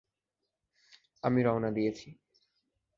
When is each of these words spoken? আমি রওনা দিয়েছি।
আমি 1.23 1.39
রওনা 1.43 1.69
দিয়েছি। 1.71 2.07